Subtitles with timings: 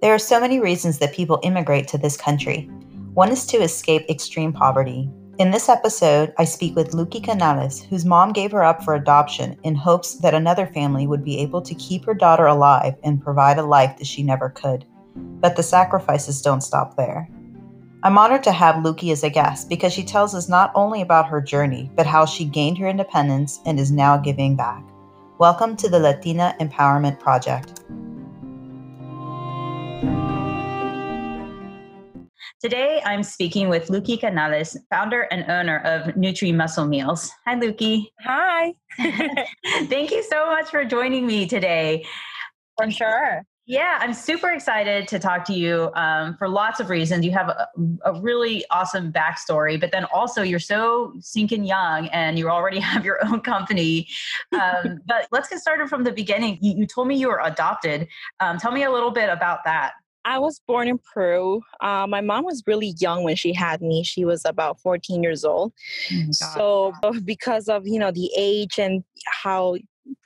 [0.00, 2.70] There are so many reasons that people immigrate to this country.
[3.12, 5.10] One is to escape extreme poverty.
[5.38, 9.58] In this episode, I speak with Luki Canales, whose mom gave her up for adoption
[9.62, 13.58] in hopes that another family would be able to keep her daughter alive and provide
[13.58, 14.86] a life that she never could.
[15.16, 17.28] But the sacrifices don't stop there.
[18.02, 21.28] I'm honored to have Luki as a guest because she tells us not only about
[21.28, 24.82] her journey, but how she gained her independence and is now giving back.
[25.38, 27.82] Welcome to the Latina Empowerment Project.
[32.58, 37.30] Today, I'm speaking with Luki Canales, founder and owner of Nutri Muscle Meals.
[37.46, 38.06] Hi, Luki.
[38.20, 38.74] Hi.
[39.86, 42.04] Thank you so much for joining me today.
[42.76, 43.44] For sure.
[43.70, 47.24] Yeah, I'm super excited to talk to you um, for lots of reasons.
[47.24, 47.68] You have a,
[48.04, 53.04] a, really awesome backstory, but then also you're so sinking young and you already have
[53.04, 54.08] your own company.
[54.52, 56.58] Um, but let's get started from the beginning.
[56.60, 58.08] You, you told me you were adopted.
[58.40, 59.92] Um, tell me a little bit about that.
[60.24, 61.62] I was born in Peru.
[61.80, 64.04] Uh, my mom was really young when she had me.
[64.04, 65.72] She was about 14 years old.
[66.12, 66.92] Oh so
[67.24, 69.04] because of you know the age and
[69.42, 69.76] how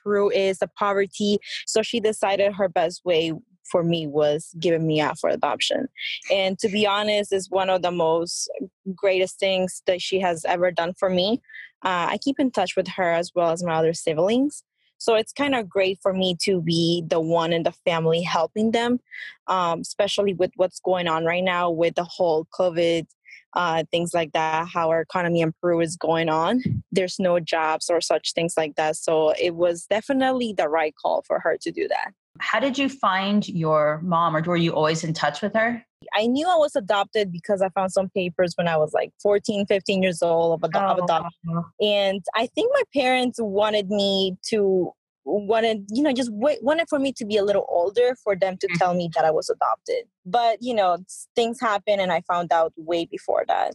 [0.02, 3.32] Peru is, the poverty, so she decided her best way
[3.70, 5.88] for me was giving me out for adoption.
[6.30, 8.50] And to be honest, is one of the most
[8.94, 11.40] greatest things that she has ever done for me.
[11.82, 14.62] Uh, I keep in touch with her as well as my other siblings.
[15.04, 18.70] So it's kind of great for me to be the one in the family helping
[18.70, 19.00] them,
[19.48, 23.06] um, especially with what's going on right now with the whole COVID,
[23.52, 26.62] uh, things like that, how our economy in Peru is going on.
[26.90, 28.96] There's no jobs or such things like that.
[28.96, 32.12] So it was definitely the right call for her to do that.
[32.40, 35.84] How did you find your mom, or were you always in touch with her?
[36.14, 39.66] I knew I was adopted because I found some papers when I was like 14,
[39.66, 41.64] 15 years old of, ad- oh, of adoption.
[41.80, 44.92] And I think my parents wanted me to
[45.24, 48.56] wanted you know just w- wanted for me to be a little older for them
[48.58, 48.98] to tell mm-hmm.
[48.98, 50.98] me that i was adopted but you know
[51.34, 53.74] things happen and i found out way before that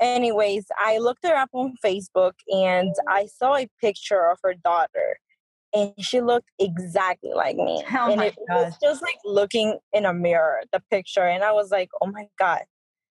[0.00, 5.18] anyways i looked her up on facebook and i saw a picture of her daughter
[5.74, 7.84] and she looked exactly like me.
[7.92, 8.64] Oh and it gosh.
[8.64, 12.28] was just like looking in a mirror, the picture, and I was like, oh my
[12.38, 12.62] God,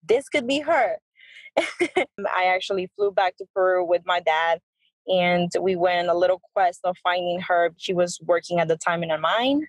[0.06, 0.97] this could be her.
[1.59, 4.61] I actually flew back to Peru with my dad
[5.09, 7.71] and we went on a little quest of finding her.
[7.77, 9.67] She was working at the time in a mine.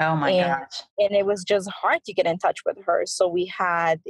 [0.00, 0.82] Oh my and, gosh.
[0.98, 3.04] And it was just hard to get in touch with her.
[3.06, 4.00] So we had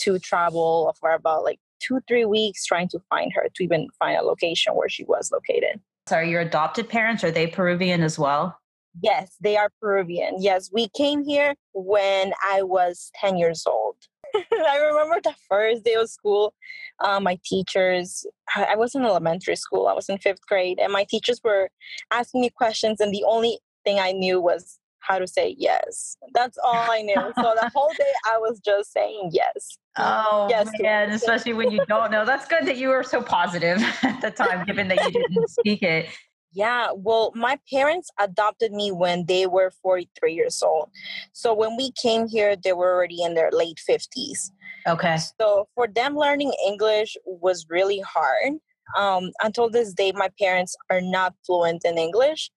[0.00, 4.16] to travel for about like two, three weeks trying to find her to even find
[4.16, 5.80] a location where she was located.
[6.06, 8.58] So, are your adopted parents, are they Peruvian as well?
[9.02, 10.36] Yes, they are Peruvian.
[10.38, 13.96] Yes, we came here when I was 10 years old.
[14.34, 16.54] I remember the first day of school.
[17.00, 21.04] Uh, my teachers, I was in elementary school, I was in fifth grade, and my
[21.08, 21.70] teachers were
[22.10, 26.16] asking me questions, and the only thing I knew was how to say yes.
[26.34, 27.14] That's all I knew.
[27.14, 29.78] so the whole day I was just saying yes.
[29.96, 32.24] Oh yes, man, especially when you don't know.
[32.24, 35.82] That's good that you were so positive at the time, given that you didn't speak
[35.82, 36.08] it.
[36.52, 40.88] Yeah, well, my parents adopted me when they were 43 years old.
[41.32, 44.52] So when we came here, they were already in their late 50s.
[44.86, 45.16] Okay.
[45.40, 48.52] So for them, learning English was really hard.
[48.96, 52.50] Um, until this day, my parents are not fluent in English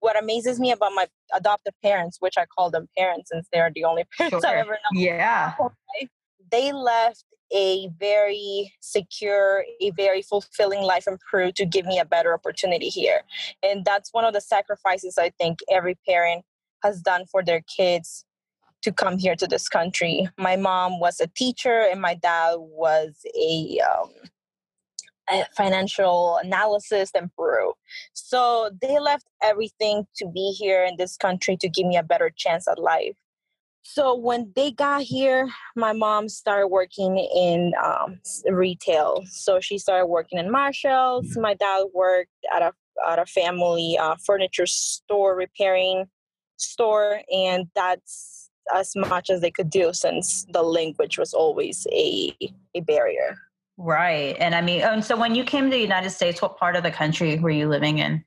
[0.00, 3.84] what amazes me about my adoptive parents, which I call them parents since they're the
[3.84, 4.56] only parents sure.
[4.56, 5.00] I ever know.
[5.00, 5.54] Yeah.
[6.52, 12.04] They left a very secure, a very fulfilling life in Peru to give me a
[12.04, 13.22] better opportunity here.
[13.64, 16.44] And that's one of the sacrifices I think every parent
[16.84, 18.24] has done for their kids
[18.82, 20.28] to come here to this country.
[20.38, 24.10] My mom was a teacher, and my dad was a um,
[25.56, 27.72] financial analysis in Peru.
[28.12, 32.30] So they left everything to be here in this country to give me a better
[32.34, 33.16] chance at life.
[33.82, 39.22] So when they got here, my mom started working in um, retail.
[39.26, 41.36] So she started working in Marshalls.
[41.36, 42.72] My dad worked at a
[43.06, 46.06] at a family uh, furniture store repairing
[46.56, 52.36] store, and that's as much as they could do since the language was always a
[52.74, 53.38] a barrier.
[53.78, 54.36] Right.
[54.38, 56.82] And I mean, and so when you came to the United States, what part of
[56.82, 58.24] the country were you living in?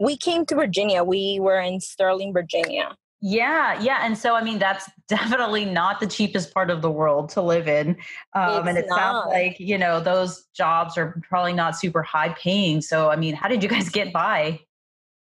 [0.00, 1.04] We came to Virginia.
[1.04, 2.96] We were in Sterling, Virginia.
[3.20, 7.30] Yeah, yeah, and so I mean that's definitely not the cheapest part of the world
[7.30, 7.96] to live in,
[8.34, 8.98] um, and it not.
[8.98, 12.80] sounds like you know those jobs are probably not super high paying.
[12.80, 14.60] So I mean, how did you guys get by?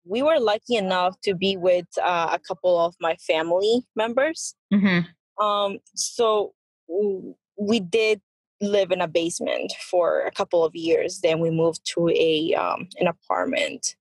[0.05, 4.55] We were lucky enough to be with uh, a couple of my family members.
[4.73, 5.43] Mm-hmm.
[5.43, 6.53] Um, so
[7.57, 8.21] we did
[8.61, 11.19] live in a basement for a couple of years.
[11.21, 13.95] Then we moved to a um, an apartment.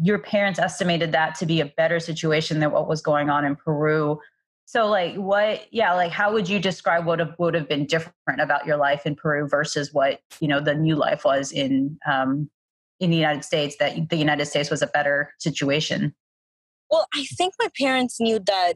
[0.00, 3.56] Your parents estimated that to be a better situation than what was going on in
[3.56, 4.18] Peru.
[4.64, 8.66] So like what yeah, like how would you describe what would have been different about
[8.66, 12.50] your life in Peru versus what, you know, the new life was in um
[12.98, 16.14] in the United States that the United States was a better situation?
[16.90, 18.74] Well, I think my parents knew that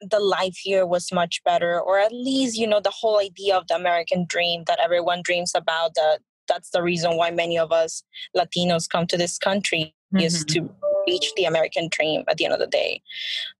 [0.00, 3.66] the life here was much better or at least you know the whole idea of
[3.68, 8.02] the american dream that everyone dreams about that that's the reason why many of us
[8.36, 10.24] latinos come to this country mm-hmm.
[10.24, 10.68] is to
[11.06, 13.00] reach the american dream at the end of the day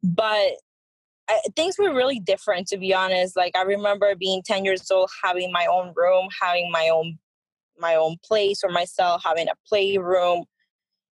[0.03, 0.53] but
[1.29, 5.11] I, things were really different to be honest like i remember being 10 years old
[5.23, 7.19] having my own room having my own
[7.81, 10.45] my own place for myself having a playroom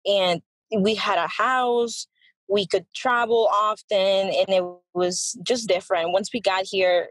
[0.06, 0.42] and
[0.76, 2.06] we had a house
[2.52, 4.62] we could travel often and it
[4.94, 6.12] was just different.
[6.12, 7.08] Once we got here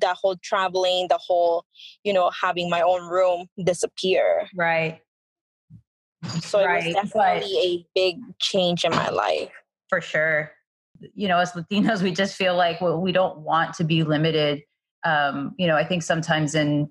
[0.00, 1.64] that whole traveling the whole
[2.04, 4.48] you know having my own room disappear.
[4.56, 5.00] Right.
[6.40, 6.82] So right.
[6.82, 9.50] it was definitely but a big change in my life.
[9.88, 10.52] For sure.
[11.14, 14.62] You know as latinos we just feel like well, we don't want to be limited.
[15.04, 16.88] Um, you know i think sometimes in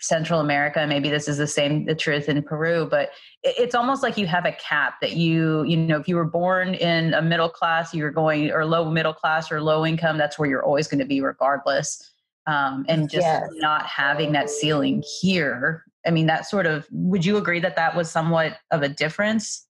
[0.00, 0.86] Central America.
[0.86, 3.10] Maybe this is the same the truth in Peru, but
[3.42, 6.74] it's almost like you have a cap that you you know if you were born
[6.74, 10.18] in a middle class, you're going or low middle class or low income.
[10.18, 12.10] That's where you're always going to be, regardless.
[12.46, 13.48] Um, and just yes.
[13.56, 15.84] not having that ceiling here.
[16.06, 16.86] I mean, that sort of.
[16.90, 19.66] Would you agree that that was somewhat of a difference?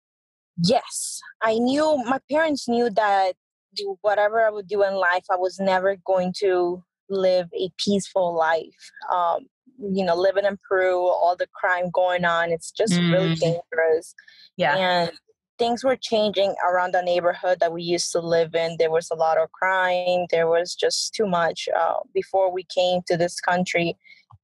[0.64, 2.04] Yes, I knew.
[2.06, 3.34] My parents knew that
[3.78, 8.36] do whatever I would do in life, I was never going to live a peaceful
[8.36, 8.92] life.
[9.14, 9.48] Um,
[9.80, 13.12] you know, living in Peru, all the crime going on, it's just mm.
[13.12, 14.16] really dangerous.
[14.56, 14.76] Yeah.
[14.76, 15.12] And
[15.58, 18.76] things were changing around the neighborhood that we used to live in.
[18.78, 20.26] There was a lot of crime.
[20.30, 21.68] There was just too much.
[21.76, 23.96] Uh, before we came to this country,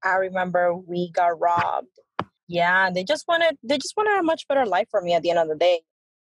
[0.04, 1.88] I remember we got robbed.
[2.48, 5.30] Yeah, they just wanted they just wanted a much better life for me at the
[5.30, 5.82] end of the day.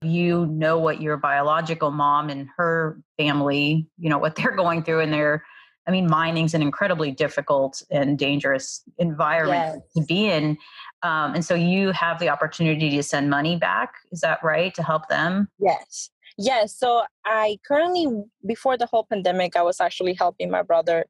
[0.02, 5.00] You know what your biological mom and her family, you know, what they're going through
[5.00, 5.44] and their
[5.86, 9.92] I mean, mining's an incredibly difficult and dangerous environment yes.
[9.96, 10.56] to be in.
[11.02, 13.92] Um, and so you have the opportunity to send money back.
[14.10, 14.75] Is that right?
[14.75, 15.48] To help them?
[15.58, 16.10] Yes.
[16.38, 16.76] Yes.
[16.76, 18.06] So I currently,
[18.46, 21.04] before the whole pandemic, I was actually helping my brother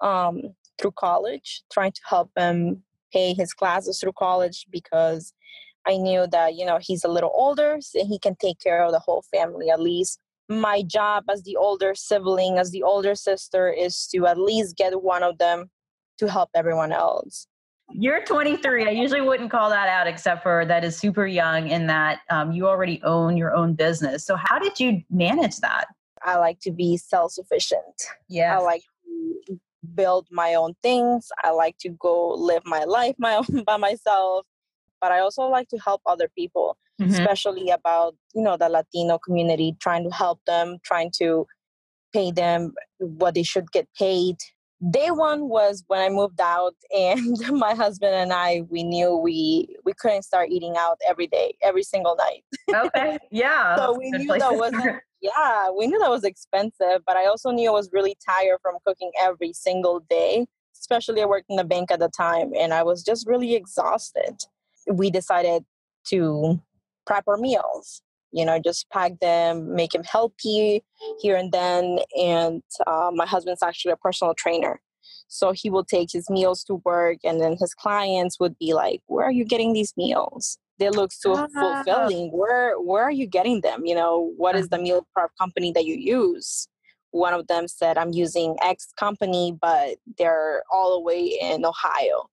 [0.00, 0.42] um,
[0.78, 2.82] through college, trying to help him
[3.12, 5.32] pay his classes through college because
[5.86, 8.92] I knew that, you know, he's a little older so he can take care of
[8.92, 10.20] the whole family at least
[10.50, 15.02] my job as the older sibling, as the older sister, is to at least get
[15.02, 15.70] one of them
[16.18, 17.46] to help everyone else.
[17.92, 18.86] You're 23.
[18.86, 22.52] I usually wouldn't call that out, except for that is super young in that um,
[22.52, 24.24] you already own your own business.
[24.24, 25.86] So, how did you manage that?
[26.22, 27.82] I like to be self sufficient.
[28.28, 28.56] Yeah.
[28.56, 28.82] I like
[29.48, 29.60] to
[29.94, 31.28] build my own things.
[31.42, 34.46] I like to go live my life my own by myself
[35.00, 37.12] but I also like to help other people, mm-hmm.
[37.12, 41.46] especially about, you know, the Latino community, trying to help them, trying to
[42.12, 44.36] pay them what they should get paid.
[44.90, 49.76] Day one was when I moved out and my husband and I we knew we
[49.84, 52.44] we couldn't start eating out every day, every single night.
[52.86, 53.18] Okay.
[53.30, 53.76] Yeah.
[53.76, 57.68] so we knew that wasn't yeah, we knew that was expensive, but I also knew
[57.68, 60.46] I was really tired from cooking every single day.
[60.74, 64.38] Especially I worked in the bank at the time and I was just really exhausted
[64.86, 65.64] we decided
[66.08, 66.60] to
[67.10, 68.02] prep our meals
[68.32, 70.84] you know just pack them make them healthy
[71.20, 74.80] here and then and uh, my husband's actually a personal trainer.
[75.28, 79.00] So he will take his meals to work and then his clients would be like
[79.06, 80.58] where are you getting these meals?
[80.78, 81.46] They look so ah.
[81.52, 82.30] fulfilling.
[82.30, 83.84] Where where are you getting them?
[83.84, 86.68] You know what is the meal prep company that you use?
[87.12, 92.28] One of them said i'm using x company but they're all the way in ohio.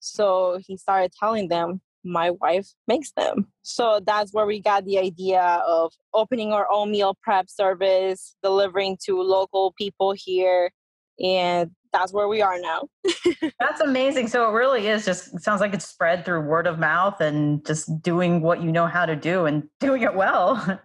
[0.00, 3.48] So he started telling them, my wife makes them.
[3.62, 8.98] So that's where we got the idea of opening our own meal prep service, delivering
[9.04, 10.70] to local people here.
[11.22, 12.88] And that's where we are now.
[13.60, 14.28] that's amazing.
[14.28, 17.64] So it really is just it sounds like it's spread through word of mouth and
[17.66, 20.80] just doing what you know how to do and doing it well.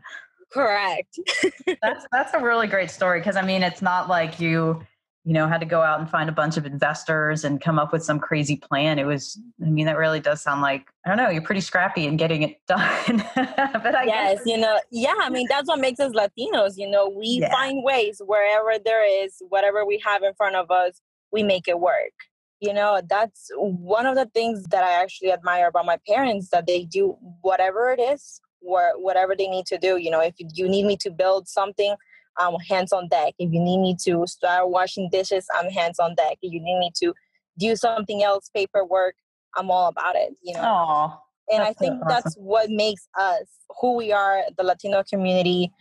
[0.52, 1.20] Correct.
[1.82, 4.86] that's that's a really great story because I mean it's not like you
[5.26, 7.94] you know had to go out and find a bunch of investors and come up
[7.94, 11.18] with some crazy plan it was i mean that really does sound like i don't
[11.18, 14.46] know you're pretty scrappy in getting it done but i yes guess.
[14.46, 17.52] you know yeah i mean that's what makes us latinos you know we yeah.
[17.52, 21.02] find ways wherever there is whatever we have in front of us
[21.32, 22.14] we make it work
[22.60, 26.68] you know that's one of the things that i actually admire about my parents that
[26.68, 30.86] they do whatever it is whatever they need to do you know if you need
[30.86, 31.96] me to build something
[32.38, 33.34] I'm hands on deck.
[33.40, 36.38] If you need me to start washing dishes, I'm hands on deck.
[36.42, 37.14] If you need me to
[37.58, 39.16] do something else, paperwork,
[39.56, 40.34] I'm all about it.
[40.42, 40.62] You know.
[40.62, 41.18] Aww,
[41.52, 42.08] and I think so awesome.
[42.08, 43.44] that's what makes us
[43.82, 45.72] who we are, the Latino community.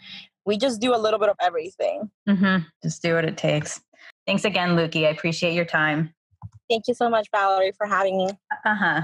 [0.44, 2.11] we just do a little bit of everything.
[2.28, 2.64] Mm-hmm.
[2.82, 3.80] Just do what it takes.
[4.26, 5.06] Thanks again, Luki.
[5.06, 6.12] I appreciate your time.
[6.68, 8.28] Thank you so much, Valerie, for having me.
[8.64, 9.00] Uh huh.